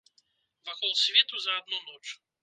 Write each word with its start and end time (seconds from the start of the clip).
Вакол 0.69 0.93
свету 1.01 1.35
за 1.47 1.51
адну 1.59 1.79
ноч. 1.91 2.05